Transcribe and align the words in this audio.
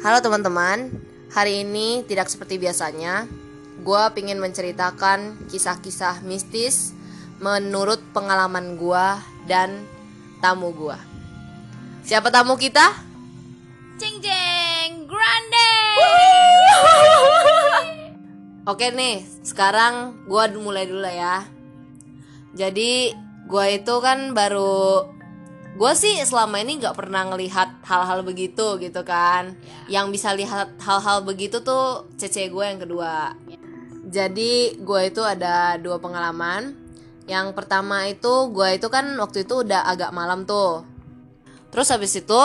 Halo 0.00 0.16
teman-teman, 0.24 0.88
hari 1.28 1.60
ini 1.60 2.00
tidak 2.08 2.32
seperti 2.32 2.56
biasanya. 2.56 3.28
Gua 3.84 4.08
pingin 4.16 4.40
menceritakan 4.40 5.36
kisah-kisah 5.52 6.24
mistis 6.24 6.96
menurut 7.36 8.00
pengalaman 8.16 8.80
gua 8.80 9.20
dan 9.44 9.84
tamu 10.40 10.72
gua. 10.72 10.96
Siapa 12.00 12.32
tamu 12.32 12.56
kita? 12.56 12.96
Ceng 14.00 14.24
Ceng 14.24 15.04
Grande. 15.04 15.72
Oke 18.72 18.88
nih, 18.96 19.20
sekarang 19.44 20.24
gua 20.24 20.48
mulai 20.48 20.88
dulu 20.88 21.04
lah 21.04 21.12
ya. 21.12 21.36
Jadi 22.56 23.12
gua 23.52 23.68
itu 23.68 24.00
kan 24.00 24.32
baru 24.32 25.19
gue 25.80 25.92
sih 25.96 26.20
selama 26.28 26.60
ini 26.60 26.76
nggak 26.76 26.92
pernah 26.92 27.24
ngelihat 27.32 27.80
hal-hal 27.88 28.20
begitu 28.20 28.76
gitu 28.76 29.00
kan. 29.00 29.56
Yang 29.88 30.06
bisa 30.12 30.36
lihat 30.36 30.76
hal-hal 30.76 31.24
begitu 31.24 31.64
tuh 31.64 32.04
cece 32.20 32.52
gue 32.52 32.64
yang 32.68 32.76
kedua. 32.76 33.32
Jadi 34.04 34.76
gue 34.76 35.00
itu 35.08 35.24
ada 35.24 35.80
dua 35.80 35.96
pengalaman. 35.96 36.76
Yang 37.24 37.56
pertama 37.56 38.04
itu 38.12 38.52
gue 38.52 38.76
itu 38.76 38.92
kan 38.92 39.08
waktu 39.16 39.48
itu 39.48 39.64
udah 39.64 39.88
agak 39.88 40.12
malam 40.12 40.44
tuh. 40.44 40.84
Terus 41.72 41.88
habis 41.88 42.12
itu 42.12 42.42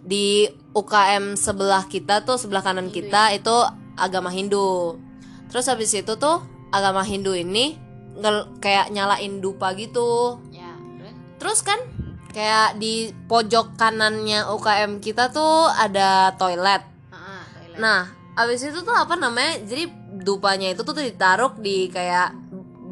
di 0.00 0.48
UKM 0.72 1.36
sebelah 1.36 1.84
kita 1.92 2.24
tuh 2.24 2.40
sebelah 2.40 2.64
kanan 2.64 2.88
kita 2.88 3.36
itu 3.36 3.52
agama 4.00 4.32
Hindu. 4.32 4.96
Terus 5.52 5.68
habis 5.68 5.92
itu 5.92 6.16
tuh 6.16 6.40
agama 6.72 7.04
Hindu 7.04 7.36
ini 7.36 7.76
ngel- 8.16 8.48
kayak 8.64 8.88
nyalain 8.96 9.44
dupa 9.44 9.76
gitu. 9.76 10.40
Ya, 10.48 10.72
terus? 10.96 11.12
Terus 11.36 11.60
kan 11.66 11.80
kayak 12.38 12.78
di 12.78 13.10
pojok 13.26 13.74
kanannya 13.74 14.46
UKM 14.46 15.02
kita 15.02 15.34
tuh 15.34 15.66
ada 15.66 16.38
toilet. 16.38 16.86
Heeh, 17.10 17.42
toilet. 17.50 17.78
Nah, 17.82 18.06
abis 18.38 18.70
itu 18.70 18.78
tuh 18.86 18.94
apa 18.94 19.18
namanya? 19.18 19.58
Jadi 19.66 19.90
dupanya 20.22 20.70
itu 20.70 20.86
tuh 20.86 20.94
ditaruh 20.94 21.58
di 21.58 21.90
kayak 21.90 22.30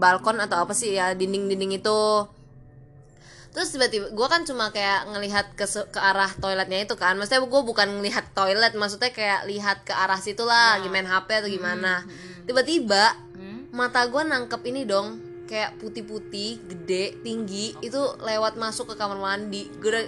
balkon 0.03 0.43
atau 0.43 0.67
apa 0.67 0.75
sih 0.75 0.99
ya 0.99 1.15
dinding-dinding 1.15 1.79
itu. 1.79 2.27
Terus 3.55 3.71
tiba-tiba 3.73 4.11
gue 4.11 4.27
kan 4.29 4.43
cuma 4.43 4.69
kayak 4.75 5.15
ngelihat 5.15 5.47
ke 5.55 5.65
ke 5.95 6.01
arah 6.03 6.29
toiletnya 6.43 6.83
itu 6.83 6.99
kan. 6.99 7.15
Maksudnya 7.15 7.47
gue 7.47 7.63
bukan 7.63 7.89
ngelihat 8.03 8.35
toilet, 8.35 8.75
maksudnya 8.75 9.15
kayak 9.15 9.47
lihat 9.47 9.87
ke 9.87 9.95
arah 9.95 10.19
situ 10.19 10.43
lah, 10.43 10.77
lagi 10.77 10.91
main 10.91 11.07
HP 11.07 11.47
atau 11.47 11.49
gimana. 11.49 12.03
Tiba-tiba 12.45 13.15
Hmm? 13.37 13.69
mata 13.69 14.01
gue 14.09 14.23
nangkep 14.25 14.65
ini 14.65 14.89
dong 14.89 15.21
kayak 15.47 15.79
putih-putih 15.79 16.61
gede 16.67 17.17
tinggi 17.23 17.73
itu 17.81 17.99
lewat 18.21 18.59
masuk 18.59 18.93
ke 18.93 18.95
kamar 18.99 19.17
mandi. 19.17 19.71
Gue 19.79 19.91
udah 19.95 20.07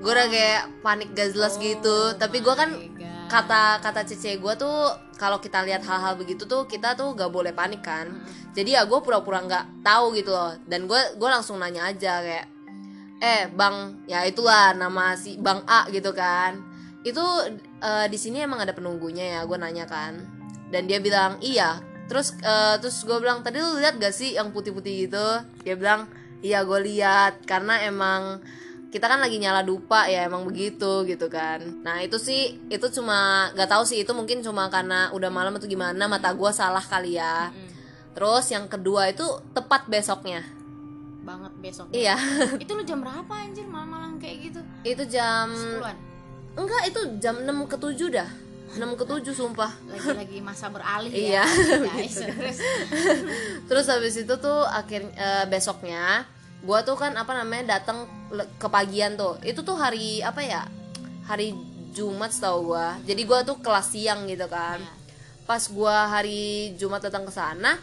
gue 0.00 0.12
udah 0.12 0.28
kayak 0.32 0.62
panik 0.80 1.12
gak 1.12 1.36
jelas 1.36 1.60
gitu. 1.60 2.16
Tapi 2.16 2.40
gue 2.40 2.54
kan 2.56 2.70
Oh 2.72 2.88
God. 2.96 3.28
kata 3.28 3.62
kata 3.84 4.00
cece 4.08 4.40
gue 4.40 4.54
tuh 4.58 4.90
kalau 5.20 5.36
kita 5.38 5.60
lihat 5.62 5.84
hal-hal 5.84 6.16
begitu 6.16 6.48
tuh 6.48 6.64
kita 6.64 6.96
tuh 6.96 7.12
gak 7.12 7.28
boleh 7.30 7.52
panik 7.52 7.84
kan. 7.84 8.08
Jadi 8.56 8.74
ya 8.74 8.88
gue 8.88 8.98
pura-pura 8.98 9.44
nggak 9.44 9.84
tahu 9.84 10.16
gitu 10.16 10.32
loh. 10.32 10.56
Dan 10.66 10.88
gue 10.88 10.98
gue 11.14 11.28
langsung 11.28 11.60
nanya 11.60 11.86
aja 11.92 12.24
kayak 12.24 12.46
eh 13.20 13.52
bang 13.52 14.00
ya 14.08 14.24
itulah 14.24 14.72
nama 14.72 15.12
si 15.14 15.36
bang 15.36 15.60
A 15.68 15.86
gitu 15.92 16.10
kan. 16.16 16.58
Itu 17.04 17.22
eh, 17.80 18.06
di 18.08 18.18
sini 18.18 18.40
emang 18.40 18.64
ada 18.64 18.72
penunggunya 18.72 19.38
ya 19.38 19.40
gue 19.44 19.56
nanya 19.60 19.84
kan. 19.84 20.16
Dan 20.72 20.88
dia 20.88 20.98
bilang 21.02 21.36
iya 21.44 21.89
terus 22.10 22.34
eh, 22.36 22.76
terus 22.82 23.06
gue 23.06 23.14
bilang 23.16 23.40
tadi 23.40 23.62
lu 23.62 23.78
lihat 23.78 23.94
gak 23.96 24.10
sih 24.10 24.34
yang 24.34 24.50
putih-putih 24.50 25.06
gitu? 25.06 25.26
Dia 25.62 25.78
bilang 25.78 26.10
iya 26.42 26.66
gue 26.66 26.78
lihat. 26.82 27.46
Karena 27.46 27.78
emang 27.86 28.42
kita 28.90 29.06
kan 29.06 29.22
lagi 29.22 29.38
nyala 29.38 29.62
dupa 29.62 30.10
ya 30.10 30.26
emang 30.26 30.42
begitu 30.42 31.06
gitu 31.06 31.30
kan. 31.30 31.62
Nah 31.86 32.02
itu 32.02 32.18
sih 32.18 32.58
itu 32.66 32.86
cuma 32.90 33.46
gak 33.54 33.70
tahu 33.70 33.86
sih 33.86 34.02
itu 34.02 34.10
mungkin 34.10 34.42
cuma 34.42 34.66
karena 34.66 35.14
udah 35.14 35.30
malam 35.30 35.54
atau 35.54 35.70
gimana 35.70 36.10
mata 36.10 36.34
gue 36.34 36.50
salah 36.50 36.82
kali 36.82 37.14
ya. 37.14 37.54
Hmm, 37.54 37.70
terus 38.12 38.50
yang 38.50 38.66
kedua 38.66 39.06
itu 39.06 39.22
tepat 39.54 39.86
besoknya. 39.86 40.42
Banget 41.22 41.52
besok. 41.62 41.86
iya. 41.94 42.18
Itu 42.62 42.74
lu 42.74 42.82
jam 42.82 43.04
berapa 43.04 43.28
anjir 43.30 43.62
malam-malam 43.68 44.16
kayak 44.18 44.50
gitu? 44.50 44.60
itu 44.80 45.04
jam 45.06 45.52
Sepuluhan. 45.52 45.96
enggak 46.56 46.82
itu 46.88 47.00
jam 47.20 47.36
6 47.44 47.70
ke 47.70 47.76
7 47.76 48.08
dah 48.10 48.30
6 48.70 48.78
ke 48.94 49.04
7 49.04 49.26
sumpah 49.30 49.72
Lagi-lagi 49.84 50.38
masa 50.38 50.68
beralih 50.68 51.10
Iya, 51.10 51.42
ya. 51.42 51.44
guys. 51.86 52.14
gitu. 52.14 52.30
Terus 52.30 52.58
terus 53.66 53.86
habis 53.86 54.14
itu 54.16 54.34
tuh 54.36 54.62
akhir 54.64 55.10
eh, 55.10 55.44
besoknya 55.46 56.22
gua 56.60 56.80
tuh 56.80 56.94
kan 56.94 57.10
apa 57.12 57.32
namanya 57.32 57.76
datang 57.76 58.04
ke 58.54 58.68
pagian 58.68 59.14
tuh 59.14 59.40
itu 59.40 59.58
tuh 59.60 59.74
hari 59.74 60.20
apa 60.20 60.38
ya 60.38 60.62
hari 61.24 61.56
Jumat 61.90 62.30
setahu 62.30 62.70
gua 62.70 63.00
jadi 63.02 63.22
gua 63.24 63.40
tuh 63.40 63.58
kelas 63.58 63.90
siang 63.90 64.24
gitu 64.24 64.44
kan 64.44 64.78
Ya. 64.78 64.92
pas 65.48 65.66
gua 65.66 66.06
hari 66.06 66.70
Jumat 66.76 67.00
datang 67.00 67.24
ke 67.24 67.32
sana 67.32 67.74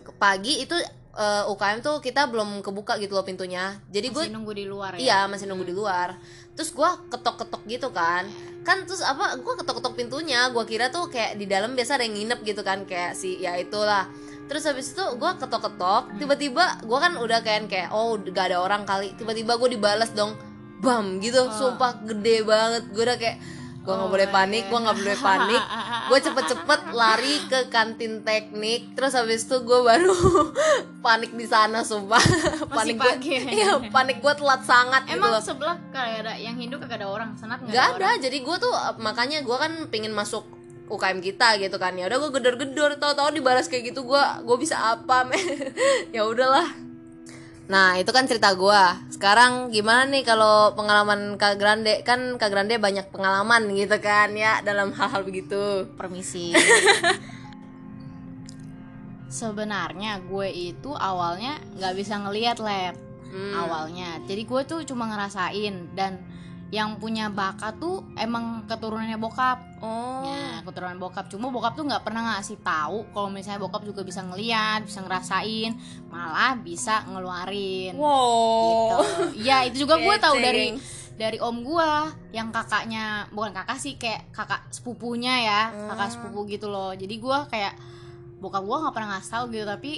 ke 0.00 0.12
pagi 0.12 0.60
itu 0.60 0.74
eh, 1.14 1.44
UKM 1.46 1.80
tuh 1.80 1.96
kita 1.98 2.26
belum 2.26 2.60
kebuka 2.60 2.98
gitu 2.98 3.14
loh 3.14 3.22
pintunya 3.22 3.78
jadi 3.88 4.10
gue 4.10 4.20
masih 4.20 4.34
nunggu 4.34 4.52
di 4.52 4.64
luar 4.66 4.92
ya. 4.94 5.00
Iya 5.00 5.18
masih 5.24 5.46
nunggu 5.46 5.64
di 5.64 5.72
luar 5.72 6.18
Terus 6.54 6.70
gua 6.74 6.98
ketok-ketok 7.10 7.62
gitu 7.66 7.88
kan. 7.90 8.26
Kan 8.64 8.86
terus 8.88 9.02
apa 9.04 9.36
Gua 9.42 9.58
ketok-ketok 9.58 9.94
pintunya. 9.98 10.48
Gua 10.54 10.64
kira 10.66 10.88
tuh 10.88 11.10
kayak 11.10 11.38
di 11.38 11.46
dalam 11.50 11.74
biasa 11.74 11.98
ada 11.98 12.04
yang 12.06 12.14
nginep 12.14 12.40
gitu 12.46 12.62
kan 12.62 12.86
Kayak 12.86 13.18
si 13.18 13.42
ya 13.42 13.58
itulah. 13.58 14.06
Terus 14.46 14.64
habis 14.70 14.92
itu 14.92 15.04
gua 15.16 15.34
ketok-ketok 15.40 16.20
Tiba-tiba 16.20 16.84
gua 16.86 16.98
kan 17.02 17.18
udah 17.18 17.40
kayak 17.42 17.66
kayak 17.66 17.88
Oh 17.90 18.14
gak 18.18 18.54
ada 18.54 18.62
orang 18.62 18.86
kali. 18.86 19.12
Tiba-tiba 19.18 19.58
gue 19.58 19.74
dibalas 19.74 20.14
dong. 20.14 20.38
Bam 20.84 21.18
gitu. 21.18 21.50
Sumpah 21.50 22.02
gede 22.06 22.46
banget. 22.46 22.86
Gue 22.92 23.02
udah 23.02 23.18
kayak 23.18 23.38
Gue 23.84 23.92
nggak 23.92 24.10
boleh 24.10 24.28
panik 24.28 24.64
Gue 24.66 24.80
nggak 24.80 24.96
boleh 24.96 25.16
panik. 25.28 25.62
Gue 26.08 26.18
cepet-cepet 26.18 26.80
lari 26.90 27.34
ke 27.46 27.68
kantin 27.68 28.24
teknik 28.24 28.96
Terus 28.96 29.12
habis 29.12 29.44
itu 29.44 29.60
gue 29.60 29.80
baru 29.80 30.16
panik 31.06 31.36
di 31.36 31.44
sana 31.44 31.84
sumpah. 31.84 32.20
Panik 32.66 32.96
gue 32.96 33.12
ya? 33.28 33.40
iya 33.60 33.70
panik 33.92 34.24
gue 34.24 34.32
telat 34.34 34.64
sangat 34.64 35.04
gitu 35.04 35.20
Emang 35.20 35.36
loh. 35.36 35.42
sebelah 35.44 35.76
kagak 35.92 36.24
ada 36.24 36.32
yang 36.34 36.56
Hindu 36.56 36.80
kagak 36.80 37.04
ada 37.04 37.08
orang, 37.12 37.36
senat 37.36 37.60
nggak 37.60 38.00
ada. 38.00 38.16
ada 38.16 38.24
jadi 38.24 38.40
gue 38.40 38.56
tuh 38.56 38.72
makanya 38.98 39.44
gue 39.44 39.56
kan 39.60 39.72
pengen 39.92 40.16
masuk 40.16 40.48
UKM 40.84 41.20
kita 41.20 41.60
gitu 41.60 41.76
kan. 41.76 41.92
Ya 41.92 42.08
udah 42.08 42.18
gue 42.24 42.30
gedor-gedor 42.40 42.96
tahu-tahu 42.96 43.36
dibalas 43.36 43.68
kayak 43.68 43.92
gitu 43.92 44.04
gue 44.04 44.22
gue 44.44 44.56
bisa 44.56 44.80
apa 44.80 45.28
men? 45.28 45.40
Ya 46.08 46.24
udahlah 46.24 46.64
nah 47.64 47.96
itu 47.96 48.12
kan 48.12 48.28
cerita 48.28 48.52
gue 48.52 48.82
sekarang 49.08 49.72
gimana 49.72 50.04
nih 50.04 50.20
kalau 50.20 50.76
pengalaman 50.76 51.40
Kak 51.40 51.56
Grande 51.56 52.04
kan 52.04 52.36
Kak 52.36 52.52
Grande 52.52 52.76
banyak 52.76 53.08
pengalaman 53.08 53.72
gitu 53.72 53.96
kan 54.04 54.36
ya 54.36 54.60
dalam 54.60 54.92
hal-hal 54.92 55.24
begitu 55.24 55.88
Permisi. 55.96 56.52
Sebenarnya 59.34 60.22
gue 60.22 60.46
itu 60.52 60.94
awalnya 60.94 61.58
nggak 61.80 61.94
bisa 61.96 62.20
ngelihat 62.20 62.60
lab 62.60 62.94
Hmm. 63.34 63.66
awalnya. 63.66 64.22
Jadi 64.30 64.46
gue 64.46 64.62
tuh 64.62 64.86
cuma 64.86 65.10
ngerasain 65.10 65.90
dan 65.98 66.22
yang 66.74 66.98
punya 66.98 67.30
bakat 67.30 67.78
tuh 67.78 68.02
emang 68.18 68.66
keturunannya 68.66 69.14
bokap. 69.14 69.62
oh 69.78 70.26
Ya, 70.26 70.58
keturunan 70.60 70.98
bokap. 70.98 71.30
Cuma 71.30 71.46
bokap 71.48 71.78
tuh 71.78 71.86
nggak 71.86 72.02
pernah 72.02 72.34
ngasih 72.34 72.58
tahu 72.58 73.06
kalau 73.14 73.30
misalnya 73.30 73.62
bokap 73.62 73.86
juga 73.86 74.02
bisa 74.02 74.26
ngeliat, 74.26 74.82
bisa 74.82 74.98
ngerasain, 75.00 75.70
malah 76.10 76.58
bisa 76.58 77.06
ngeluarin. 77.06 77.94
wow 77.94 78.66
Gitu. 78.66 78.98
Iya, 79.40 79.70
itu 79.70 79.86
juga 79.86 79.94
gue 79.96 80.14
tahu 80.18 80.34
dari 80.36 80.74
dari 81.14 81.38
om 81.38 81.62
gue 81.62 81.90
yang 82.34 82.50
kakaknya 82.50 83.30
bukan 83.30 83.54
kakak 83.54 83.78
sih 83.78 83.94
kayak 83.94 84.34
kakak 84.34 84.66
sepupunya 84.68 85.46
ya, 85.46 85.60
kakak 85.70 86.10
Hmm. 86.10 86.14
sepupu 86.18 86.40
gitu 86.48 86.66
loh. 86.66 86.90
Jadi 86.90 87.14
gue 87.14 87.38
kayak 87.46 87.74
bokap 88.42 88.66
gue 88.66 88.76
nggak 88.82 88.92
pernah 88.92 89.08
ngasih 89.14 89.30
tahu 89.30 89.44
gitu 89.48 89.64
tapi 89.64 89.92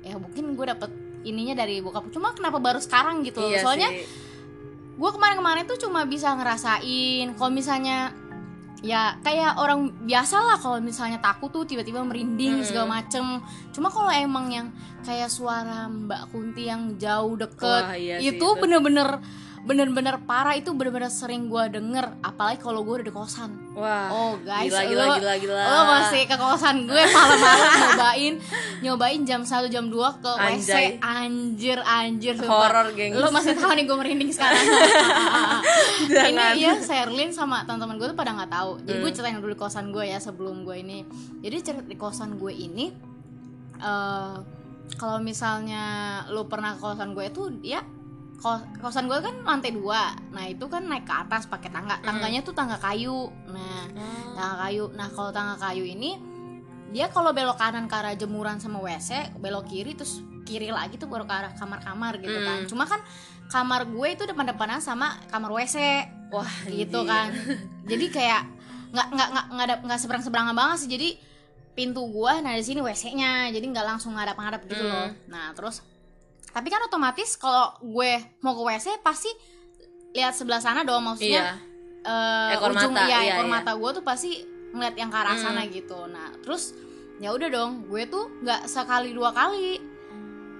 ya 0.00 0.16
mungkin 0.16 0.56
gue 0.56 0.66
dapet 0.66 0.88
ininya 1.24 1.58
dari 1.58 1.84
bokap. 1.84 2.08
Cuma 2.08 2.32
kenapa 2.32 2.56
baru 2.56 2.80
sekarang 2.80 3.20
gitu 3.20 3.42
loh? 3.42 3.52
Iya 3.52 3.60
Soalnya 3.60 3.90
sih. 3.92 4.24
Gue 4.96 5.10
kemarin-kemarin 5.12 5.68
tuh 5.68 5.76
cuma 5.76 6.08
bisa 6.08 6.32
ngerasain 6.32 7.36
kalau 7.36 7.52
misalnya 7.52 8.16
ya 8.84 9.16
kayak 9.24 9.56
orang 9.56 9.92
biasa 10.04 10.36
lah 10.36 10.56
kalau 10.60 10.78
misalnya 10.80 11.20
takut 11.20 11.48
tuh 11.48 11.64
tiba-tiba 11.64 12.04
merinding 12.04 12.60
Mm-mm. 12.60 12.66
segala 12.66 13.00
macem 13.00 13.40
cuma 13.72 13.88
kalau 13.88 14.12
emang 14.12 14.52
yang 14.52 14.68
kayak 15.04 15.32
suara 15.32 15.88
Mbak 15.88 16.32
Kunti 16.32 16.68
yang 16.68 16.96
jauh 17.00 17.34
deket 17.36 17.82
Wah, 17.88 17.96
iya 17.96 18.20
sih, 18.20 18.36
itu 18.36 18.46
itu. 18.46 18.60
Bener-bener 19.66 20.14
parah 20.22 20.54
itu 20.54 20.70
bener-bener 20.70 21.10
sering 21.10 21.50
gue 21.50 21.58
denger 21.68 22.22
apalagi 22.22 22.56
kalau 22.56 22.80
gue 22.80 23.02
udah 23.02 23.06
di 23.06 23.10
kosan 23.10 23.50
wah 23.74 24.06
oh 24.08 24.32
guys 24.38 24.70
gila 24.70 24.82
gila 24.86 25.02
lo, 25.02 25.14
gila 25.18 25.34
gila 25.36 25.58
lo 25.58 25.80
masih 25.90 26.22
ke 26.22 26.36
kosan 26.36 26.76
gue 26.86 27.02
malam-malam 27.02 27.70
nyobain 27.82 28.34
nyobain 28.80 29.20
jam 29.22 29.42
1 29.42 29.66
jam 29.66 29.90
2 29.90 30.22
ke 30.22 30.30
WC 30.32 30.70
Anjay. 30.70 30.86
anjir 31.02 31.78
anjir 31.82 32.34
sumpah. 32.38 32.62
Horor, 32.62 32.86
gengs. 32.94 33.18
lo 33.18 33.28
masih 33.28 33.52
tahu 33.52 33.74
nih 33.74 33.84
gue 33.84 33.96
merinding 33.96 34.30
sekarang 34.30 34.62
ini 36.30 36.62
ya 36.62 36.72
Sherlyn 36.78 37.30
sama 37.30 37.66
teman-teman 37.66 37.98
gue 37.98 38.08
tuh 38.08 38.16
pada 38.16 38.32
nggak 38.32 38.50
tahu 38.50 38.70
jadi 38.80 38.96
Hmm. 38.96 39.02
gue 39.02 39.10
ceritain 39.12 39.36
dulu 39.36 39.52
di 39.52 39.58
kosan 39.58 39.86
gue 39.90 40.04
ya 40.06 40.16
sebelum 40.16 40.62
gue 40.62 40.76
ini 40.78 40.98
jadi 41.42 41.56
cerita 41.60 41.84
di 41.84 41.96
kosan 41.96 42.38
gue 42.38 42.54
ini 42.54 42.94
eh 43.76 44.34
kalau 44.96 45.18
misalnya 45.18 45.84
lu 46.30 46.46
pernah 46.46 46.72
ke 46.72 46.80
kosan 46.80 47.12
gue 47.12 47.26
itu 47.26 47.42
ya 47.60 47.82
kosan 48.80 49.08
gue 49.08 49.18
kan 49.18 49.34
lantai 49.42 49.72
dua. 49.72 50.12
Nah 50.30 50.44
itu 50.46 50.68
kan 50.68 50.84
naik 50.86 51.08
ke 51.08 51.14
atas 51.14 51.48
pakai 51.48 51.72
tangga. 51.72 51.98
Tangganya 52.00 52.44
tuh 52.44 52.52
tangga 52.52 52.76
kayu. 52.78 53.32
Nah 53.48 53.88
tangga 54.36 54.56
kayu. 54.68 54.84
Nah 54.94 55.08
kalau 55.10 55.30
tangga 55.32 55.56
kayu 55.58 55.82
ini 55.82 56.16
dia 56.94 57.10
kalau 57.10 57.34
belok 57.34 57.58
kanan 57.58 57.90
ke 57.90 57.96
arah 57.98 58.14
jemuran 58.14 58.62
sama 58.62 58.78
wc 58.78 59.10
belok 59.42 59.66
kiri 59.66 59.98
terus 59.98 60.22
kiri 60.46 60.70
lagi 60.70 60.94
tuh 60.96 61.10
baru 61.10 61.26
ke 61.26 61.34
arah 61.34 61.52
kamar-kamar 61.58 62.20
gitu 62.22 62.38
kan. 62.44 62.58
Cuma 62.70 62.84
kan 62.86 63.00
kamar 63.50 63.86
gue 63.90 64.08
itu 64.14 64.22
depan-depanan 64.26 64.78
sama 64.78 65.18
kamar 65.32 65.50
wc 65.50 65.76
wah 66.30 66.52
gitu 66.70 67.02
kan. 67.02 67.34
Jadi 67.90 68.06
kayak 68.12 68.42
nggak 68.94 69.08
nggak 69.12 69.28
nggak 69.34 69.46
nggak 69.50 69.78
nggak 69.90 69.98
seberang 69.98 70.22
seberangan 70.22 70.54
banget 70.54 70.76
sih. 70.86 70.90
Jadi 70.92 71.08
pintu 71.76 72.08
gua 72.08 72.40
nah 72.40 72.56
di 72.56 72.64
sini 72.64 72.80
wc-nya 72.80 73.52
jadi 73.52 73.60
nggak 73.68 73.84
langsung 73.84 74.16
ngadap 74.16 74.38
ngadap 74.40 74.64
gitu 74.64 74.80
Hmm. 74.80 74.92
loh. 74.92 75.08
Nah 75.28 75.52
terus 75.52 75.84
tapi 76.56 76.72
kan 76.72 76.80
otomatis 76.80 77.36
kalau 77.36 77.68
gue 77.78 78.12
mau 78.40 78.56
ke 78.56 78.62
wc 78.64 78.86
pasti 79.00 79.28
lihat 80.10 80.32
sebelah 80.32 80.56
sana 80.56 80.80
dong 80.80 81.04
maksudnya 81.04 81.52
iya. 81.52 82.48
eh, 82.48 82.56
Ekor 82.56 82.72
ujung 82.72 82.88
mata, 82.90 83.04
iya, 83.04 83.18
iya, 83.20 83.32
ekor 83.36 83.44
iya. 83.44 83.52
mata 83.52 83.70
gue 83.76 83.90
tuh 83.92 84.00
pasti 84.00 84.30
ngeliat 84.72 84.96
yang 84.96 85.08
ke 85.08 85.16
arah 85.16 85.32
Hmm. 85.32 85.44
sana 85.46 85.60
gitu. 85.66 85.98
Nah 86.06 86.32
terus 86.40 86.72
ya 87.16 87.28
udah 87.30 87.48
dong 87.48 87.84
gue 87.84 88.02
tuh 88.06 88.24
nggak 88.40 88.64
sekali 88.64 89.12
dua 89.12 89.32
kali 89.32 89.76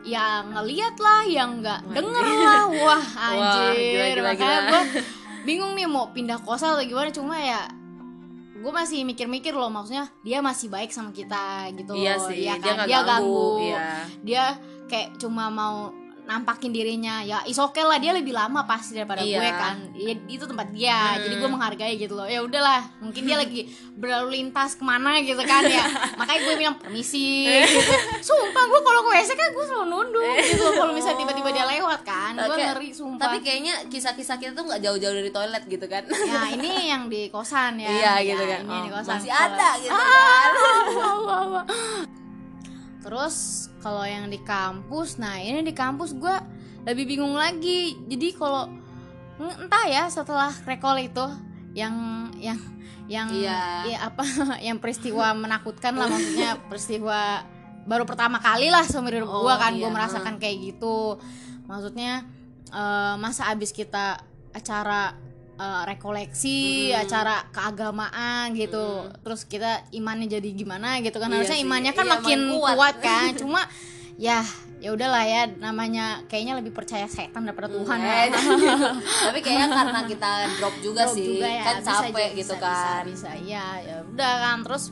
ya 0.04 0.40
ngeliat 0.42 0.96
lah 0.96 1.20
yang 1.24 1.60
nggak 1.60 1.80
Wah, 1.82 1.94
denger 1.96 2.24
lah. 2.24 2.64
Wah 2.84 2.84
Wah, 2.84 3.02
anjir 3.32 3.72
gila, 3.72 4.04
gila, 4.06 4.22
makanya 4.22 4.60
gue 4.68 4.82
bingung 5.42 5.72
nih 5.72 5.88
mau 5.88 6.12
pindah 6.12 6.38
kosan 6.38 6.76
atau 6.76 6.84
gimana. 6.84 7.08
Cuma 7.08 7.40
ya 7.40 7.64
gue 8.56 8.72
masih 8.72 9.04
mikir-mikir 9.04 9.52
loh 9.52 9.68
maksudnya 9.68 10.08
dia 10.20 10.40
masih 10.40 10.66
baik 10.66 10.90
sama 10.90 11.12
kita 11.12 11.70
gitu 11.72 11.92
iya 11.94 12.16
loh. 12.16 12.24
sih 12.26 12.36
Iya 12.42 12.54
dia 12.58 12.72
kan? 12.74 12.84
nggak 12.84 13.02
ganggu, 13.04 13.48
iya. 13.62 13.78
Dia 14.20 14.44
kayak 14.86 15.16
cuma 15.16 15.46
mau 15.48 15.90
nampakin 16.24 16.74
dirinya 16.74 17.22
ya 17.22 17.38
is 17.44 17.54
oke 17.54 17.78
lah 17.78 18.02
dia 18.02 18.10
lebih 18.10 18.34
lama 18.34 18.66
pasti 18.66 18.98
daripada 18.98 19.22
Iya. 19.22 19.38
gue 19.38 19.50
kan. 19.52 19.76
Ya, 19.94 20.10
itu 20.26 20.42
tempat 20.42 20.66
dia 20.70 20.90
Hmm. 21.14 21.22
jadi 21.22 21.34
gue 21.36 21.48
menghargai 21.48 21.94
gitu 21.94 22.14
loh. 22.14 22.26
Ya 22.26 22.42
udahlah 22.42 22.82
mungkin 22.98 23.22
dia 23.22 23.38
lagi 23.38 23.70
berlalu 23.94 24.34
lintas 24.36 24.74
ke 24.74 24.82
mana 24.82 25.22
gitu 25.22 25.38
kan 25.40 25.62
ya. 25.64 25.86
Makanya 26.16 26.40
gue 26.42 26.54
bilang 26.56 26.76
permisi. 26.76 27.46
Gitu 27.46 27.78
sumpah 28.26 28.64
gue 28.64 28.80
kalau 28.80 29.00
ke 29.02 29.10
WC 29.14 29.30
kan 29.32 29.48
gue 29.52 29.64
selalu 29.64 29.86
nunduk 29.86 30.26
gitu 30.42 30.66
kalau 30.74 30.90
misalnya 30.90 31.18
tiba-tiba 31.22 31.48
dia 31.52 31.62
lewat 31.68 32.00
kan. 32.02 32.32
Gue 32.34 32.50
Oke. 32.52 32.62
ngeri 32.64 32.90
sumpah. 32.90 33.22
tapi 33.22 33.36
kayaknya 33.40 33.74
kisah-kisah 33.86 34.36
kita 34.36 34.50
tuh 34.52 34.66
nggak 34.66 34.82
jauh-jauh 34.82 35.14
dari 35.14 35.30
toilet 35.30 35.62
gitu 35.64 35.86
kan. 35.86 36.02
Ya 36.10 36.42
ini 36.50 36.90
yang 36.90 37.06
di 37.06 37.30
kosan 37.30 37.78
ya. 37.78 37.86
Iya 37.88 38.12
Ya, 38.18 38.34
gitu 38.34 38.44
kan. 38.44 38.60
ini 38.60 38.72
yang 38.72 38.82
di 38.82 38.90
Oh, 38.90 38.98
kosan. 38.98 39.14
masih 39.14 39.30
ada 39.30 39.68
gitu 39.78 39.94
kan. 39.94 40.50
Wah, 40.90 41.16
wah, 41.22 41.42
wah. 41.54 41.64
Terus 43.06 43.70
kalau 43.78 44.02
yang 44.02 44.26
di 44.26 44.42
kampus, 44.42 45.22
nah 45.22 45.38
ini 45.38 45.62
di 45.62 45.70
kampus 45.70 46.18
gue 46.18 46.36
lebih 46.82 47.06
bingung 47.06 47.38
lagi. 47.38 47.94
Jadi 48.10 48.34
kalau 48.34 48.66
entah 49.38 49.84
ya 49.86 50.10
setelah 50.10 50.50
recall 50.66 50.98
itu 50.98 51.22
yang 51.76 51.94
yang 52.34 52.58
yang 53.06 53.30
Iya. 53.30 53.60
ya 53.86 53.98
apa 54.10 54.24
yang 54.66 54.82
peristiwa 54.82 55.30
menakutkan 55.38 55.94
lah 55.94 56.10
maksudnya 56.10 56.58
peristiwa 56.66 57.46
baru 57.86 58.02
pertama 58.02 58.42
kali 58.42 58.66
lah 58.66 58.82
seumur 58.82 59.14
hidup 59.14 59.30
Oh, 59.30 59.46
gue 59.46 59.54
kan 59.54 59.78
gue 59.78 59.86
iya. 59.86 59.94
merasakan 59.94 60.42
kayak 60.42 60.74
gitu 60.74 61.22
maksudnya 61.70 62.26
eh, 62.74 63.14
masa 63.22 63.46
abis 63.54 63.70
kita 63.70 64.18
acara 64.50 65.14
eh, 65.56 65.82
rekoleksi 65.86 66.58
Mm. 66.88 67.00
acara 67.00 67.36
keagamaan 67.48 68.52
gitu. 68.52 68.86
Terus 69.18 69.44
kita 69.44 69.84
imannya 69.90 70.28
jadi 70.30 70.48
gimana 70.50 71.00
gitu 71.00 71.16
kan. 71.16 71.26
Iya 71.26 71.36
harusnya 71.38 71.56
sih. 71.56 71.64
imannya 71.64 71.92
kan 71.92 72.04
Iya, 72.04 72.12
makin 72.14 72.38
kuat. 72.52 72.74
kuat. 72.74 72.96
kan. 72.98 73.30
Cuma 73.40 73.60
ya 74.16 74.44
ya 74.76 74.92
udahlah 74.92 75.24
ya. 75.24 75.48
Namanya 75.50 76.20
kayaknya 76.26 76.56
lebih 76.56 76.70
percaya 76.70 77.04
setan 77.06 77.42
daripada 77.42 77.68
Tuhan 77.68 77.98
Eh, 77.98 78.28
ya. 78.28 78.36
tapi 79.26 79.38
kayaknya 79.40 79.68
karena 79.70 80.00
kita 80.04 80.30
drop 80.56 80.74
juga 80.80 81.02
Drop 81.04 81.16
sih. 81.16 81.26
juga 81.26 81.48
ya, 81.48 81.62
kan 81.62 81.74
bisa 81.78 81.92
capek 82.02 82.12
aja, 82.22 82.34
gitu 82.34 82.52
bisa, 82.52 82.62
kan. 82.62 83.02
bisa, 83.02 83.28
bisa. 83.32 83.44
Ya 83.44 83.66
ya 83.78 83.96
udah 84.04 84.32
kan. 84.38 84.58
Terus 84.62 84.84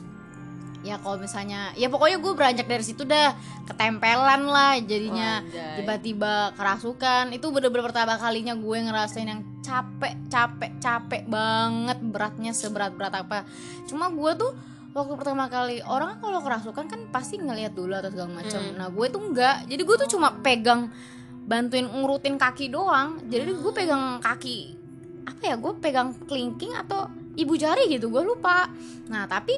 ya 0.81 0.95
kalau 0.97 1.17
misalnya 1.17 1.73
ya 1.73 1.87
pokoknya 1.87 2.17
gue 2.19 2.33
beranjak 2.33 2.65
dari 2.65 2.81
situ 2.81 3.03
dah. 3.03 3.37
Ketempelan 3.65 4.45
lah 4.45 4.77
jadinya. 4.79 5.41
Tiba-tiba 5.77 6.53
kerasukan. 6.53 7.29
Itu 7.29 7.49
bener-bener 7.49 7.81
pertama 7.83 8.13
kalinya 8.15 8.53
gue 8.53 8.77
ngerasain 8.79 9.25
yang 9.27 9.41
capek 9.65 10.13
capek 10.29 10.71
capek 10.77 11.23
banget 11.25 11.97
beratnya 12.05 12.53
seberat 12.53 12.93
berat 12.93 13.17
apa. 13.17 13.49
Cuma 13.89 14.13
gue 14.13 14.31
tuh 14.37 14.53
waktu 14.93 15.13
pertama 15.17 15.49
kali 15.49 15.81
orang 15.81 16.21
kalau 16.21 16.39
kerasukan 16.45 16.85
kan 16.85 17.01
pasti 17.09 17.41
ngelihat 17.41 17.73
dulu 17.73 17.97
atau 17.97 18.13
segala 18.13 18.45
macam. 18.45 18.61
Hmm. 18.61 18.77
nah 18.77 18.87
gue 18.93 19.05
tuh 19.09 19.21
enggak. 19.25 19.65
Jadi 19.65 19.81
gue 19.81 19.95
tuh 20.05 20.09
cuma 20.13 20.29
pegang 20.45 20.93
bantuin 21.49 21.89
ngurutin 21.89 22.37
kaki 22.37 22.69
doang. 22.69 23.17
Jadi 23.25 23.49
gue 23.49 23.73
pegang 23.73 24.21
kaki 24.21 24.59
apa 25.25 25.41
ya 25.41 25.55
gue 25.57 25.73
pegang 25.81 26.13
kelingking 26.29 26.77
atau 26.77 27.09
ibu 27.33 27.57
jari 27.57 27.89
gitu 27.89 28.13
gue 28.13 28.21
lupa. 28.21 28.69
Nah 29.09 29.25
tapi 29.25 29.57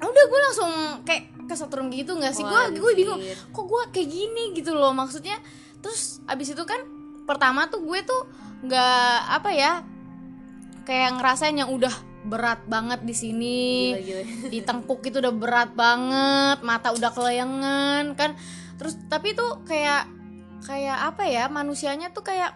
udah 0.00 0.24
gue 0.26 0.40
langsung 0.50 0.72
kayak 1.06 1.46
kesetrum 1.46 1.86
gitu 1.94 2.18
nggak 2.18 2.34
sih? 2.34 2.42
Gue 2.42 2.74
gue 2.74 2.92
bingung 2.98 3.22
kok 3.54 3.64
gue 3.64 3.82
kayak 3.94 4.08
gini? 4.10 4.44
gitu 4.58 4.74
loh 4.74 4.90
maksudnya. 4.90 5.38
Terus 5.78 6.18
abis 6.26 6.52
itu 6.52 6.64
kan 6.66 6.82
pertama 7.24 7.70
tuh 7.70 7.86
gue 7.86 8.02
tuh 8.02 8.26
nggak 8.60 9.16
apa 9.30 9.50
ya 9.50 9.72
kayak 10.82 11.16
ngerasain 11.16 11.54
yang 11.54 11.68
udah 11.68 11.92
berat 12.20 12.60
banget 12.66 13.00
di 13.00 13.14
sini 13.14 13.60
di 14.46 14.60
tengkuk 14.60 15.00
itu 15.02 15.18
udah 15.18 15.32
berat 15.32 15.70
banget 15.72 16.60
mata 16.60 16.92
udah 16.92 17.08
kelayangan 17.08 18.12
kan 18.12 18.36
terus 18.76 19.00
tapi 19.06 19.32
tuh 19.32 19.64
kayak 19.64 20.04
kayak 20.60 20.98
apa 21.06 21.24
ya 21.24 21.48
manusianya 21.48 22.10
tuh 22.10 22.20
kayak 22.22 22.52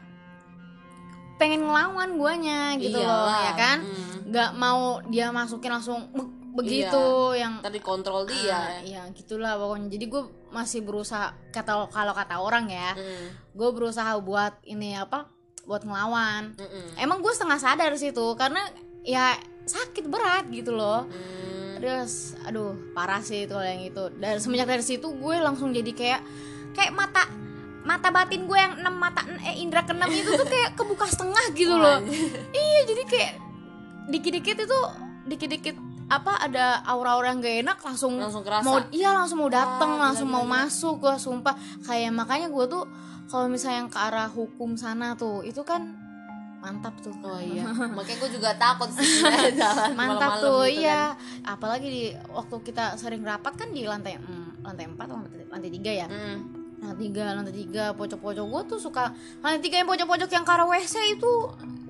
pengen 1.34 1.64
ngelawan 1.64 2.14
guanya 2.14 2.76
gitu 2.76 2.94
loh 2.94 3.08
Iyalah. 3.26 3.40
ya 3.42 3.52
kan 3.54 3.78
Hmm. 3.80 4.16
nggak 4.26 4.50
mau 4.54 4.80
dia 5.04 5.28
masukin 5.30 5.72
langsung 5.72 6.06
be- 6.10 6.32
begitu 6.54 7.04
yang 7.34 7.58
Ntar 7.58 7.72
dikontrol 7.72 8.22
Ah, 8.22 8.30
dia 8.30 8.60
ya 8.86 9.02
gitulah 9.10 9.58
pokoknya 9.58 9.90
jadi 9.90 10.04
gue 10.06 10.22
masih 10.48 10.80
berusaha 10.80 11.34
kata 11.50 11.90
kalau 11.90 12.14
kata 12.14 12.36
orang 12.36 12.68
ya 12.68 12.94
Hmm. 12.94 13.26
gue 13.50 13.70
berusaha 13.72 14.14
buat 14.20 14.62
ini 14.62 14.94
apa 14.94 15.26
buat 15.64 15.82
ngelawan. 15.84 16.52
Mm-mm. 16.56 17.00
emang 17.00 17.24
gue 17.24 17.32
setengah 17.32 17.58
sadar 17.60 17.92
situ 17.96 18.24
karena 18.36 18.60
ya 19.04 19.36
sakit 19.64 20.08
berat 20.08 20.48
gitu 20.52 20.76
loh. 20.76 21.08
Hmm. 21.08 21.80
terus 21.80 22.32
aduh 22.48 22.72
parah 22.96 23.20
sih 23.20 23.44
itu 23.44 23.56
yang 23.60 23.84
itu. 23.84 24.08
Dan 24.16 24.40
semenjak 24.40 24.68
dari 24.68 24.84
situ 24.84 25.04
gue 25.04 25.36
langsung 25.36 25.72
jadi 25.72 25.92
kayak 25.92 26.20
kayak 26.72 26.92
mata 26.96 27.28
mata 27.84 28.08
batin 28.08 28.48
gue 28.48 28.56
yang 28.56 28.80
enam 28.80 28.96
mata 28.96 29.20
eh 29.44 29.60
indra 29.60 29.84
keenam 29.84 30.08
itu 30.08 30.32
tuh 30.32 30.48
kayak 30.48 30.72
kebuka 30.72 31.04
setengah 31.04 31.44
gitu 31.52 31.76
loh. 31.76 32.00
Iya 32.56 32.80
jadi 32.88 33.02
kayak 33.04 33.32
dikit-dikit 34.08 34.56
itu 34.64 34.80
dikit-dikit 35.28 35.76
apa 36.04 36.32
ada 36.36 36.84
aura-aura 36.84 37.32
yang 37.32 37.40
gak 37.40 37.56
enak 37.64 37.78
langsung 37.80 38.20
langsung 38.20 38.44
kerasa. 38.44 38.64
mau 38.64 38.76
iya 38.92 39.16
langsung 39.16 39.40
mau 39.40 39.48
dateng 39.48 39.96
Wah, 39.96 40.10
langsung 40.10 40.28
gila, 40.28 40.36
mau 40.36 40.44
gila, 40.44 40.52
gila. 40.52 40.64
masuk 40.68 40.94
gue 41.00 41.14
sumpah. 41.16 41.54
Kayak 41.84 42.12
makanya 42.12 42.48
gue 42.52 42.64
tuh 42.68 42.84
kalau 43.28 43.46
misalnya 43.48 43.84
yang 43.84 43.90
ke 43.90 43.98
arah 43.98 44.28
hukum 44.28 44.76
sana 44.76 45.16
tuh 45.16 45.40
itu 45.48 45.64
kan 45.64 46.04
mantap 46.64 46.94
tuh. 47.04 47.12
Oh 47.20 47.36
iya. 47.36 47.68
Makanya 47.96 48.18
gue 48.24 48.30
juga 48.40 48.50
takut 48.56 48.88
sih 48.96 49.04
jalan 49.60 49.92
mantap 49.92 50.40
malam-malam 50.40 50.40
tuh 50.40 50.60
gitu 50.64 50.80
iya. 50.80 51.12
kan. 51.12 51.52
apalagi 51.60 51.86
di 51.92 52.02
waktu 52.32 52.56
kita 52.64 52.96
sering 52.96 53.20
rapat 53.20 53.52
kan 53.52 53.68
di 53.68 53.84
lantai 53.84 54.16
mm, 54.16 54.64
lantai 54.64 54.88
empat 54.88 55.06
atau 55.12 55.20
lantai, 55.20 55.44
lantai 55.52 55.70
tiga 55.72 55.92
ya. 55.92 56.08
Hmm. 56.08 56.40
lantai 56.80 57.00
tiga 57.04 57.24
lantai 57.36 57.52
tiga 57.52 57.84
pojok-pojok. 57.92 58.44
Gue 58.48 58.62
tuh 58.64 58.78
suka 58.80 59.12
lantai 59.44 59.60
tiga 59.60 59.76
yang 59.84 59.88
pojok-pojok 59.88 60.28
yang 60.32 60.44
ke 60.44 60.52
arah 60.56 60.64
wc 60.64 60.94
itu 61.12 61.32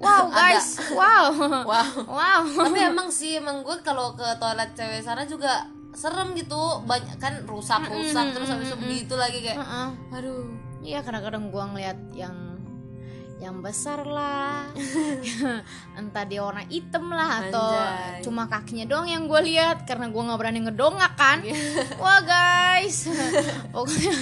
wow 0.04 0.24
guys. 0.28 0.68
Wow. 0.92 1.26
Wow. 1.72 1.88
Wow. 2.04 2.42
Tapi 2.44 2.78
emang 2.92 3.08
sih 3.08 3.40
emang 3.40 3.64
gue 3.64 3.80
kalau 3.80 4.12
ke 4.12 4.26
toilet 4.36 4.70
cewek 4.76 5.00
sana 5.00 5.24
juga 5.24 5.64
serem 5.96 6.36
gitu. 6.36 6.84
Banyak 6.84 7.16
kan 7.16 7.40
rusak 7.48 7.88
rusak 7.88 8.36
terus 8.36 8.52
habis 8.52 8.68
itu 8.68 8.76
begitu 8.76 9.14
lagi 9.16 9.40
kayak 9.40 9.58
Heeh. 9.58 9.88
aduh 10.12 10.64
Iya 10.84 11.00
kadang-kadang 11.00 11.48
gua 11.48 11.64
ngeliat 11.72 11.96
yang 12.12 12.36
yang 13.40 13.60
besar 13.60 14.04
lah, 14.08 14.68
entah 16.00 16.24
dia 16.24 16.40
warna 16.40 16.64
hitam 16.70 17.12
lah 17.12 17.44
atau 17.44 17.76
Anjay. 17.76 18.22
cuma 18.24 18.48
kakinya 18.48 18.88
doang 18.88 19.04
yang 19.10 19.28
gue 19.28 19.36
lihat 19.52 19.84
karena 19.84 20.08
gua 20.08 20.32
nggak 20.32 20.40
berani 20.40 20.60
ngedongak 20.64 21.12
kan. 21.18 21.40
Wah 22.04 22.20
guys, 22.24 23.08
pokoknya 23.74 24.12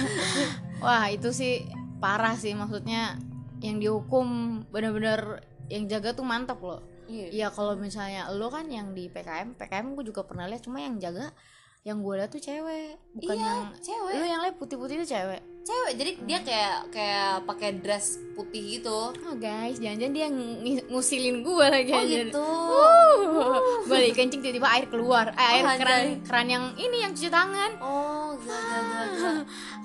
wah 0.83 1.07
itu 1.11 1.29
sih 1.35 1.67
parah 2.03 2.35
sih. 2.35 2.55
Maksudnya 2.55 3.15
yang 3.63 3.79
dihukum 3.79 4.59
bener-bener 4.71 5.43
yang 5.73 5.83
jaga 5.87 6.13
tuh 6.13 6.21
mantap 6.23 6.59
loh. 6.59 6.81
iya 7.05 7.27
Iya 7.27 7.47
kalau 7.49 7.73
misalnya 7.75 8.29
lo 8.29 8.47
kan 8.47 8.63
yang 8.67 8.91
di 8.91 9.07
PKM, 9.07 9.53
PKM 9.53 9.91
gue 9.91 10.05
juga 10.05 10.21
pernah 10.21 10.45
lihat 10.45 10.61
cuma 10.61 10.77
yang 10.77 10.95
jaga 10.97 11.33
yang 11.83 11.99
gue 11.99 12.15
lihat 12.15 12.29
tuh 12.29 12.39
cewek, 12.39 12.95
bukan 13.13 13.35
Iya, 13.35 13.43
yang 13.43 13.75
cewek. 13.77 14.13
Lo 14.13 14.23
yang 14.23 14.39
lihat 14.39 14.55
putih-putih 14.55 14.95
itu 14.97 15.07
cewek. 15.09 15.41
cewek 15.63 15.93
jadi 15.93 16.11
dia 16.21 16.39
kayak 16.41 16.77
kayak 16.89 17.31
pakai 17.43 17.69
dress 17.77 18.07
putih 18.33 18.59
gitu 18.73 19.11
Oh 19.17 19.35
guys, 19.37 19.79
jangan-jangan 19.79 20.11
dia 20.13 20.27
ng- 20.27 20.59
ngusilin 20.87 21.39
gue 21.39 21.65
lagi 21.65 21.87
oh 21.89 21.99
aja. 22.01 22.15
gitu 22.21 22.47
gue 23.83 23.95
lagi 23.97 24.11
kencing 24.17 24.41
tiba-tiba 24.41 24.67
air 24.69 24.85
keluar. 24.85 25.31
Eh, 25.33 25.47
air 25.49 25.63
Oh, 25.63 25.71
keran 25.73 25.95
anjay. 25.97 26.19
keran 26.21 26.47
yang 26.49 26.63
ini 26.77 26.97
yang 26.99 27.11
cuci 27.11 27.27
tangan. 27.29 27.71
oh 27.79 28.31
gila 28.37 28.59
gila 28.59 28.79
gila, 28.81 29.05
gila. 29.09 29.31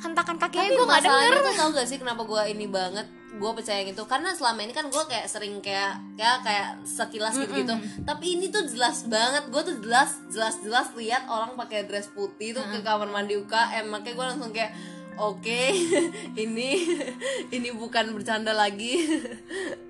Hentakan 0.01 0.37
tapi 0.37 0.55
gue 0.69 0.83
masalahnya 0.85 1.31
denger. 1.33 1.43
tuh 1.45 1.55
tau 1.57 1.71
gak 1.73 1.87
sih 1.87 1.97
kenapa 1.97 2.23
gue 2.23 2.43
ini 2.49 2.67
banget 2.69 3.07
gue 3.39 3.51
percaya 3.55 3.81
gitu. 3.83 4.03
Karena 4.05 4.35
selama 4.35 4.61
ini 4.61 4.71
kan 4.71 4.87
gue 4.87 5.03
kayak 5.05 5.25
sering 5.25 5.59
kayak 5.59 5.97
kayak 6.15 6.39
kayak 6.43 6.69
sekilas 6.83 7.35
gitu 7.37 7.55
gitu 7.57 7.75
tapi 8.03 8.35
ini 8.35 8.51
tuh 8.51 8.67
jelas 8.67 9.07
banget. 9.07 9.47
Gue 9.49 9.63
tuh 9.63 9.77
jelas 9.79 10.19
jelas 10.29 10.59
jelas 10.59 10.91
lihat 10.93 11.25
orang 11.25 11.55
pakai 11.55 11.87
dress 11.87 12.11
putih 12.11 12.53
tuh 12.53 12.67
ke 12.67 12.83
kamar 12.83 13.07
mandi 13.07 13.35
UKM 13.35 13.87
makanya 13.87 14.15
gue 14.15 14.27
langsung 14.29 14.51
kayak 14.51 14.75
oke 15.15 15.63
ini 16.43 16.71
ini 17.57 17.69
bukan 17.71 18.13
bercanda 18.13 18.51
lagi. 18.53 18.99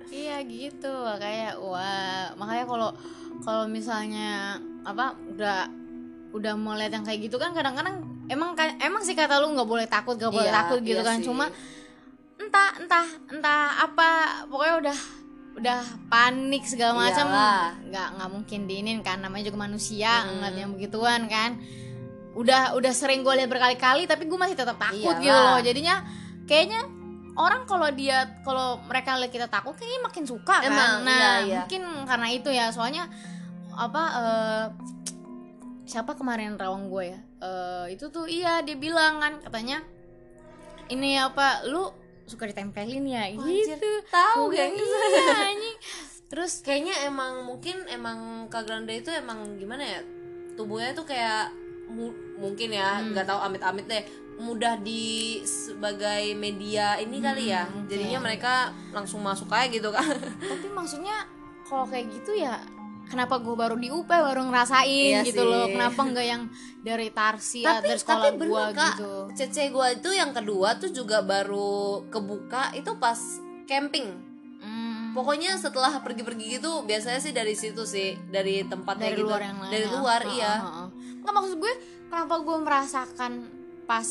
Iya 0.09 0.41
gitu. 0.41 0.89
Kayak 1.21 1.61
wah 1.61 2.33
makanya 2.33 2.65
kalau 2.65 2.89
kalau 3.39 3.69
misalnya 3.69 4.57
apa 4.81 5.13
udah 5.29 5.69
udah 6.33 6.53
mau 6.57 6.73
lihat 6.73 6.89
yang 6.91 7.05
kayak 7.05 7.29
gitu 7.29 7.37
kan 7.37 7.53
kadang-kadang 7.53 8.01
emang 8.25 8.57
emang 8.81 9.01
sih 9.01 9.13
kata 9.13 9.37
lu 9.37 9.53
nggak 9.53 9.69
boleh 9.69 9.85
takut 9.85 10.17
nggak 10.17 10.33
boleh 10.33 10.49
Iya, 10.49 10.57
takut 10.61 10.79
gitu 10.81 10.97
iya 10.97 11.05
kan. 11.05 11.17
sih. 11.21 11.25
cuma 11.29 11.45
entah 12.49 12.69
entah 12.81 13.07
entah 13.29 13.63
apa 13.85 14.09
pokoknya 14.49 14.75
udah 14.81 14.99
udah 15.59 15.81
panik 16.09 16.65
segala 16.65 16.97
macam. 16.97 17.29
Iyalah. 17.29 17.67
nggak 17.93 18.07
nggak 18.17 18.29
mungkin 18.33 18.59
diinin 18.65 18.99
kan 19.05 19.21
namanya 19.21 19.53
juga 19.53 19.69
manusia 19.69 20.25
ngeliat 20.25 20.55
yang 20.57 20.71
begituan 20.73 21.29
kan. 21.29 21.61
Udah 22.33 22.73
udah 22.73 22.89
sering 22.89 23.21
gue 23.21 23.33
lihat 23.37 23.51
berkali-kali 23.51 24.09
tapi 24.09 24.25
gue 24.25 24.39
masih 24.39 24.57
tetap 24.57 24.81
takut 24.81 25.13
gitu 25.21 25.29
Iyalah. 25.29 25.59
loh 25.59 25.61
jadinya 25.61 25.95
kayaknya 26.49 26.81
orang 27.37 27.69
kalau 27.69 27.91
dia 27.93 28.41
kalau 28.41 28.81
mereka 28.89 29.19
lihat 29.21 29.29
kita 29.29 29.47
takut 29.51 29.77
kayaknya 29.77 30.01
makin 30.09 30.23
suka 30.25 30.55
kan. 30.65 30.71
Emang, 30.73 31.05
nah 31.05 31.13
iya, 31.13 31.31
iya. 31.45 31.59
mungkin 31.61 31.83
karena 32.09 32.27
itu 32.33 32.49
ya. 32.49 32.65
Soalnya 32.73 33.05
apa 33.77 34.03
eh, 34.17 34.65
siapa 35.85 36.17
kemarin 36.17 36.57
rawang 36.57 36.89
gue 36.89 37.13
ya? 37.13 37.19
Eh, 37.45 37.85
itu 37.93 38.09
tuh 38.09 38.25
iya 38.25 38.65
dia 38.65 38.73
bilang 38.73 39.21
kan 39.21 39.37
katanya 39.43 39.85
ini 40.89 41.21
apa 41.21 41.63
lu 41.69 42.08
suka 42.29 42.45
ditempelin 42.45 43.03
ya 43.03 43.25
Anjir, 43.27 43.73
gitu 43.73 43.91
tahu 44.07 44.47
gengs. 44.49 44.77
iya 44.77 45.35
anjing 45.49 45.77
terus 46.25 46.61
kayaknya 46.61 46.93
emang 47.03 47.41
mungkin 47.43 47.83
emang 47.87 48.19
Kak 48.47 48.63
Granda 48.63 48.91
itu 48.91 49.09
emang 49.09 49.57
gimana 49.57 49.81
ya 49.81 49.99
tubuhnya 50.53 50.93
tuh 50.93 51.03
kayak 51.03 51.49
mu- 51.87 52.13
mungkin 52.37 52.69
ya 52.71 53.01
Hmm. 53.01 53.11
nggak 53.11 53.25
tahu 53.25 53.39
amit-amit 53.41 53.85
deh 53.85 54.03
mudah 54.37 54.77
di 54.77 55.41
sebagai 55.43 56.31
media 56.33 56.95
ini 56.95 57.19
kali 57.19 57.49
ya 57.49 57.67
mungkin. 57.67 57.89
jadinya 57.89 58.19
mereka 58.21 58.53
langsung 58.89 59.19
masuk 59.19 59.49
aja 59.49 59.67
gitu 59.67 59.89
kan 59.89 60.05
tapi 60.39 60.67
maksudnya 60.69 61.27
kalau 61.61 61.83
kayak 61.83 62.07
gitu 62.09 62.37
ya 62.37 62.55
kenapa 63.09 63.41
gue 63.41 63.51
baru 63.51 63.73
di 63.73 63.89
UP 63.89 64.05
baru 64.05 64.45
ngerasain 64.45 65.19
Iya 65.19 65.25
gitu 65.25 65.41
sih. 65.41 65.49
loh 65.49 65.65
kenapa 65.67 66.01
enggak 66.05 66.27
yang 66.29 66.43
dari 66.79 67.09
Tarsi 67.09 67.65
ya, 67.65 67.81
tapi 67.81 67.91
dari 67.91 67.99
sekolah 67.99 68.23
tapi 68.29 68.45
gue 68.45 68.63
gitu? 68.71 69.11
Cece 69.35 69.63
gue 69.67 69.87
itu 69.97 70.09
yang 70.13 70.31
kedua 70.31 70.77
tuh 70.77 70.89
juga 70.89 71.19
baru 71.19 72.05
kebuka 72.07 72.71
itu 72.73 72.93
pas 72.95 73.17
camping. 73.65 74.07
Hmm, 74.59 75.11
pokoknya 75.11 75.55
setelah 75.55 75.99
pergi-pergi 75.99 76.59
gitu 76.59 76.83
biasanya 76.83 77.17
sih 77.17 77.31
dari 77.31 77.55
situ 77.55 77.83
sih 77.83 78.13
dari 78.29 78.61
tempatnya 78.63 79.09
dari 79.09 79.19
gitu. 79.19 79.27
luar 79.27 79.41
yang 79.41 79.57
lain 79.57 79.71
dari 79.71 79.85
ya. 79.87 79.91
luar 79.95 80.21
Heeh, 80.21 80.35
iya. 80.35 80.53
nggak 81.19 81.33
maksud 81.33 81.57
gue 81.57 81.73
kenapa 82.07 82.35
gue 82.43 82.57
merasakan 82.59 83.31
pas 83.87 84.07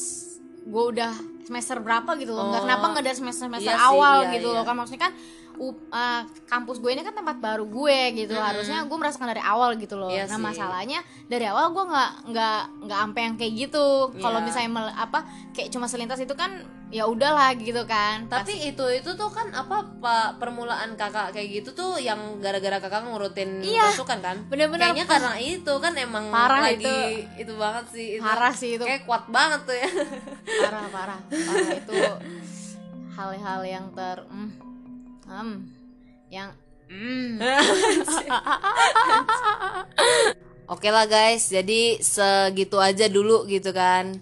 gue 0.64 0.85
udah 0.97 1.14
semester 1.40 1.78
berapa 1.78 2.11
gitu 2.16 2.30
loh 2.30 2.49
nggak 2.49 2.59
Oh. 2.59 2.64
kenapa 2.64 2.85
nggak 2.88 3.04
dari 3.04 3.16
semester 3.16 3.45
semester 3.45 3.68
Iya 3.68 3.76
sih, 3.76 3.88
awal 3.88 4.16
iya, 4.21 4.30
gitu 4.35 4.49
iya. 4.49 4.57
loh 4.57 4.64
kan 4.64 4.75
maksudnya 4.75 5.02
kan 5.02 5.12
u- 5.59 5.75
uh, 5.88 6.23
kampus 6.45 6.78
gue 6.78 6.90
ini 6.92 7.02
kan 7.02 7.12
tempat 7.12 7.37
baru 7.37 7.64
gue 7.64 7.99
gitu 8.16 8.30
Mm-mm. 8.33 8.47
harusnya 8.47 8.78
gue 8.80 8.95
merasakan 8.97 9.28
dari 9.28 9.42
awal 9.42 9.75
gitu 9.75 9.95
loh 9.95 10.07
Iya 10.07 10.26
nah 10.26 10.37
sih. 10.37 10.45
masalahnya 10.45 10.99
dari 11.26 11.45
awal 11.45 11.68
gue 11.68 11.85
nggak 11.85 12.11
nggak 12.26 12.61
nggak 12.80 12.99
ampe 13.00 13.21
yang 13.21 13.35
kayak 13.35 13.52
gitu 13.59 13.87
kalau 14.16 14.38
Iya. 14.38 14.45
misalnya 14.45 14.71
mel- 14.73 14.97
apa 14.97 15.18
kayak 15.50 15.68
cuma 15.68 15.85
selintas 15.85 16.18
itu 16.18 16.33
kan 16.33 16.50
ya 16.88 17.04
udahlah 17.04 17.52
gitu 17.54 17.85
kan 17.85 18.25
tapi 18.26 18.49
itu 18.64 18.80
itu 18.95 19.11
tuh 19.12 19.28
kan 19.28 19.52
apa 19.52 19.85
pak 19.99 20.38
permulaan 20.38 20.95
kakak 20.95 21.33
kayak 21.33 21.61
gitu 21.61 21.75
tuh 21.75 21.92
yang 21.99 22.16
gara-gara 22.38 22.78
kakak 22.78 23.04
ngurutin 23.04 23.61
Iya. 23.61 23.92
pasukan 23.92 24.18
kan 24.18 24.37
bener-bener 24.47 24.88
kayaknya 24.88 25.04
karena 25.04 25.33
itu 25.37 25.73
kan 25.76 25.92
emang 25.95 26.30
Parah 26.30 26.64
lagi 26.64 26.80
itu. 26.80 26.97
itu 27.37 27.52
banget 27.54 27.85
sih 27.90 28.07
itu. 28.14 28.23
parah 28.23 28.52
sih 28.52 28.71
itu 28.73 28.85
kayak 28.85 29.04
kuat 29.04 29.26
banget 29.26 29.61
tuh 29.64 29.75
ya 29.75 29.88
parah 30.62 30.87
parah 30.88 31.21
itu 31.78 31.95
hal-hal 33.18 33.61
yang 33.66 33.87
ter 33.95 34.23
mm, 34.30 34.50
em, 35.26 35.50
yang 36.30 36.50
mm. 36.90 37.38
Oke 40.68 40.92
lah 40.92 41.09
guys, 41.09 41.49
jadi 41.49 41.97
segitu 41.97 42.76
aja 42.76 43.09
dulu 43.09 43.49
gitu 43.49 43.73
kan. 43.73 44.21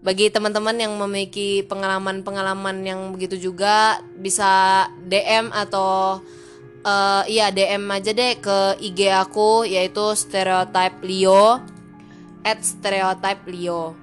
Bagi 0.00 0.32
teman-teman 0.32 0.72
yang 0.80 0.96
memiliki 0.96 1.60
pengalaman-pengalaman 1.68 2.80
yang 2.80 3.12
begitu 3.12 3.36
juga 3.36 4.00
bisa 4.16 4.88
DM 5.04 5.52
atau 5.52 6.24
eh, 6.80 7.22
iya 7.28 7.52
DM 7.52 7.84
aja 7.84 8.16
deh 8.16 8.40
ke 8.40 8.80
IG 8.80 9.12
aku 9.12 9.68
yaitu 9.68 10.16
stereotype 10.16 11.04
Leo 11.04 11.60
at 12.48 12.64
stereotype 12.64 13.44
Leo. 13.44 14.01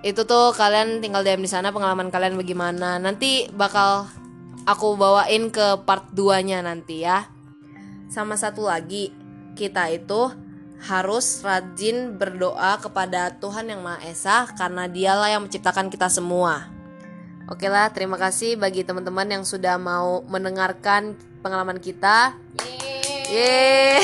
Itu 0.00 0.24
tuh 0.24 0.56
kalian 0.56 1.04
tinggal 1.04 1.20
DM 1.20 1.44
di 1.44 1.50
sana 1.50 1.68
pengalaman 1.72 2.08
kalian 2.08 2.40
bagaimana. 2.40 2.96
Nanti 2.96 3.52
bakal 3.52 4.08
aku 4.64 4.96
bawain 4.96 5.52
ke 5.52 5.84
part 5.84 6.08
2-nya 6.16 6.64
nanti 6.64 7.04
ya. 7.04 7.28
Sama 8.08 8.40
satu 8.40 8.64
lagi, 8.64 9.12
kita 9.54 9.92
itu 9.92 10.32
harus 10.80 11.44
rajin 11.44 12.16
berdoa 12.16 12.80
kepada 12.80 13.36
Tuhan 13.36 13.68
Yang 13.68 13.80
Maha 13.84 14.00
Esa 14.08 14.36
karena 14.56 14.88
Dialah 14.88 15.28
yang 15.28 15.44
menciptakan 15.44 15.92
kita 15.92 16.08
semua. 16.08 16.72
Oke 17.52 17.68
lah, 17.68 17.92
terima 17.92 18.16
kasih 18.16 18.56
bagi 18.56 18.86
teman-teman 18.86 19.28
yang 19.28 19.44
sudah 19.44 19.76
mau 19.76 20.24
mendengarkan 20.24 21.12
pengalaman 21.44 21.76
kita. 21.76 22.32
Yeay. 23.28 24.00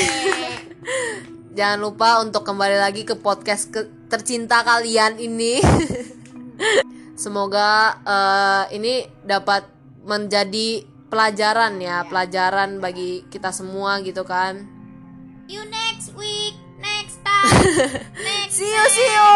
Jangan 1.57 1.79
lupa 1.81 2.21
untuk 2.21 2.45
kembali 2.45 2.77
lagi 2.77 3.01
ke 3.01 3.17
podcast 3.17 3.73
ke- 3.73 3.96
tercinta 4.07 4.63
kalian 4.63 5.19
ini. 5.19 5.59
Semoga 7.23 7.97
eh, 8.03 8.63
ini 8.77 9.07
dapat 9.25 9.67
menjadi 10.07 10.83
pelajaran 11.07 11.79
ya, 11.79 12.03
pelajaran 12.07 12.79
bagi 12.83 13.23
kita 13.31 13.51
semua 13.55 13.99
gitu 14.03 14.27
kan. 14.27 14.77
you 15.47 15.63
next 15.71 16.11
week 16.19 16.55
next 16.75 17.23
time 17.23 17.47
next 18.27 18.59
See 18.59 18.67
you, 18.67 18.89
see 18.89 19.13
you. 19.13 19.27